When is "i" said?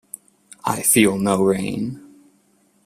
0.65-0.81